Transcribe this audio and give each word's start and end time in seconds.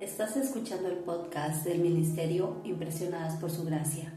Estás 0.00 0.36
escuchando 0.36 0.90
el 0.90 0.98
podcast 0.98 1.64
del 1.64 1.78
Ministerio 1.78 2.60
Impresionadas 2.64 3.36
por 3.36 3.50
Su 3.50 3.64
Gracia. 3.64 4.12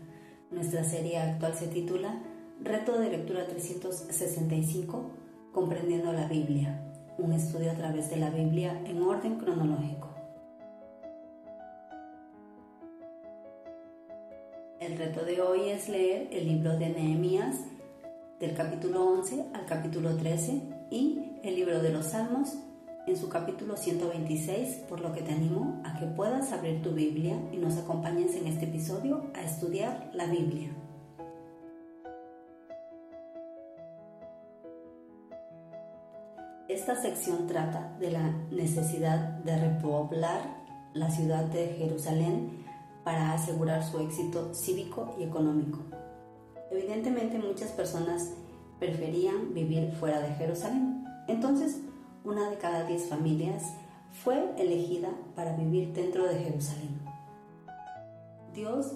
Nuestra 0.51 0.83
serie 0.83 1.17
actual 1.17 1.53
se 1.53 1.67
titula 1.67 2.21
Reto 2.61 2.99
de 2.99 3.09
Lectura 3.09 3.47
365, 3.47 5.09
Comprendiendo 5.53 6.11
la 6.11 6.27
Biblia, 6.27 6.81
un 7.17 7.31
estudio 7.31 7.71
a 7.71 7.75
través 7.75 8.09
de 8.09 8.17
la 8.17 8.29
Biblia 8.29 8.77
en 8.85 9.01
orden 9.01 9.37
cronológico. 9.37 10.09
El 14.81 14.97
reto 14.97 15.23
de 15.23 15.39
hoy 15.39 15.69
es 15.69 15.87
leer 15.87 16.27
el 16.33 16.45
libro 16.45 16.77
de 16.77 16.89
Nehemías 16.89 17.55
del 18.41 18.53
capítulo 18.53 19.05
11 19.11 19.45
al 19.53 19.65
capítulo 19.65 20.17
13 20.17 20.61
y 20.91 21.39
el 21.41 21.55
libro 21.55 21.81
de 21.81 21.93
los 21.93 22.07
Salmos 22.07 22.57
en 23.09 23.17
su 23.17 23.27
capítulo 23.27 23.75
126, 23.75 24.83
por 24.87 25.01
lo 25.01 25.11
que 25.13 25.21
te 25.21 25.31
animo 25.31 25.81
a 25.83 25.97
que 25.97 26.05
puedas 26.05 26.51
abrir 26.51 26.83
tu 26.83 26.91
Biblia 26.91 27.35
y 27.51 27.57
nos 27.57 27.75
acompañes 27.77 28.35
en 28.35 28.45
este 28.45 28.65
episodio 28.65 29.23
a 29.33 29.41
estudiar 29.41 30.11
la 30.13 30.27
Biblia. 30.27 30.69
Esta 36.67 37.01
sección 37.01 37.47
trata 37.47 37.97
de 37.99 38.11
la 38.11 38.29
necesidad 38.51 39.39
de 39.39 39.57
repoblar 39.57 40.41
la 40.93 41.09
ciudad 41.09 41.45
de 41.45 41.69
Jerusalén 41.79 42.63
para 43.03 43.33
asegurar 43.33 43.83
su 43.83 43.99
éxito 44.01 44.53
cívico 44.53 45.15
y 45.19 45.23
económico. 45.23 45.79
Evidentemente 46.69 47.39
muchas 47.39 47.71
personas 47.71 48.33
preferían 48.77 49.55
vivir 49.55 49.91
fuera 49.93 50.21
de 50.21 50.35
Jerusalén. 50.35 51.03
Entonces, 51.27 51.79
una 52.23 52.49
de 52.49 52.57
cada 52.57 52.83
diez 52.83 53.07
familias 53.07 53.63
fue 54.23 54.51
elegida 54.57 55.09
para 55.35 55.55
vivir 55.55 55.93
dentro 55.93 56.25
de 56.25 56.39
Jerusalén. 56.39 56.99
Dios 58.53 58.93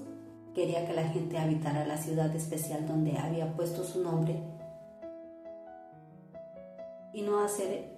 quería 0.53 0.85
que 0.85 0.93
la 0.93 1.07
gente 1.07 1.37
habitara 1.37 1.85
la 1.85 1.97
ciudad 1.97 2.35
especial 2.35 2.87
donde 2.87 3.17
había 3.17 3.53
puesto 3.55 3.83
su 3.83 4.01
nombre 4.01 4.39
y 7.13 7.21
no 7.21 7.39
hacer 7.43 7.93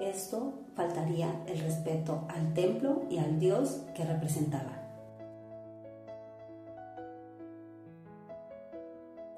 esto 0.00 0.54
faltaría 0.74 1.42
el 1.46 1.60
respeto 1.60 2.24
al 2.28 2.54
templo 2.54 3.02
y 3.10 3.18
al 3.18 3.38
Dios 3.38 3.82
que 3.94 4.04
representaba. 4.04 4.89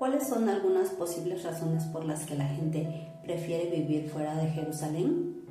¿Cuáles 0.03 0.27
son 0.27 0.49
algunas 0.49 0.89
posibles 0.89 1.45
razones 1.45 1.85
por 1.85 2.05
las 2.05 2.27
que 2.27 2.35
la 2.35 2.49
gente 2.49 3.07
prefiere 3.23 3.71
vivir 3.71 4.11
fuera 4.11 4.35
de 4.35 4.49
Jerusalén? 4.49 5.47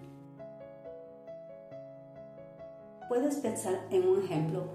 ¿Puedes 3.07 3.37
pensar 3.37 3.79
en 3.91 4.05
un 4.05 4.25
ejemplo 4.25 4.65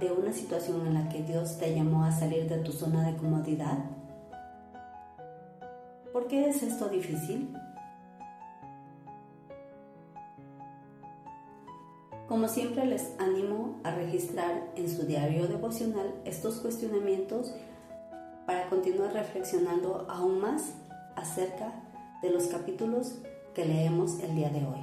de 0.00 0.10
una 0.10 0.32
situación 0.32 0.84
en 0.84 0.94
la 0.94 1.08
que 1.08 1.22
Dios 1.22 1.58
te 1.58 1.72
llamó 1.72 2.02
a 2.02 2.10
salir 2.10 2.48
de 2.48 2.56
tu 2.56 2.72
zona 2.72 3.08
de 3.08 3.16
comodidad? 3.16 3.78
¿Por 6.12 6.26
qué 6.26 6.48
es 6.48 6.64
esto 6.64 6.88
difícil? 6.88 7.54
Como 12.26 12.48
siempre 12.48 12.84
les 12.84 13.14
animo 13.20 13.76
a 13.84 13.92
registrar 13.92 14.72
en 14.74 14.90
su 14.90 15.06
diario 15.06 15.46
devocional 15.46 16.16
estos 16.24 16.56
cuestionamientos 16.56 17.54
continuar 18.70 19.12
reflexionando 19.12 20.06
aún 20.08 20.40
más 20.40 20.74
acerca 21.16 21.72
de 22.22 22.30
los 22.30 22.44
capítulos 22.44 23.18
que 23.52 23.64
leemos 23.64 24.20
el 24.20 24.36
día 24.36 24.48
de 24.48 24.64
hoy. 24.64 24.80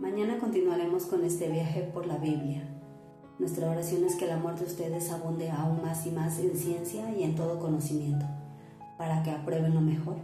Mañana 0.00 0.38
continuaremos 0.40 1.06
con 1.06 1.24
este 1.24 1.48
viaje 1.50 1.82
por 1.82 2.06
la 2.06 2.16
Biblia. 2.18 2.64
Nuestra 3.38 3.70
oración 3.70 4.02
es 4.04 4.16
que 4.16 4.24
el 4.24 4.32
amor 4.32 4.58
de 4.58 4.64
ustedes 4.64 5.12
abunde 5.12 5.50
aún 5.50 5.82
más 5.82 6.04
y 6.06 6.10
más 6.10 6.40
en 6.40 6.56
ciencia 6.56 7.12
y 7.16 7.22
en 7.22 7.36
todo 7.36 7.60
conocimiento, 7.60 8.26
para 8.98 9.22
que 9.22 9.30
aprueben 9.30 9.74
lo 9.74 9.80
mejor, 9.82 10.16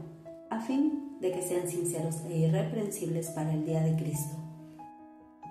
a 0.51 0.61
fin 0.61 1.19
de 1.21 1.31
que 1.31 1.43
sean 1.43 1.69
sinceros 1.69 2.23
e 2.25 2.39
irreprensibles 2.39 3.29
para 3.31 3.53
el 3.53 3.65
día 3.65 3.83
de 3.83 3.95
Cristo 3.95 4.42